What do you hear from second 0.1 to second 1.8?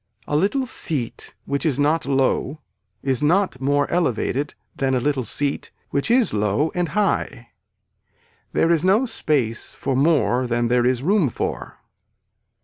A little seat which is